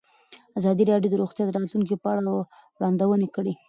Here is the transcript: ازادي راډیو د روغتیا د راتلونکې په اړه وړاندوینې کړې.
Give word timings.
ازادي 0.59 0.83
راډیو 0.91 1.11
د 1.11 1.15
روغتیا 1.21 1.43
د 1.45 1.51
راتلونکې 1.55 1.95
په 2.03 2.07
اړه 2.11 2.21
وړاندوینې 2.77 3.27
کړې. 3.35 3.53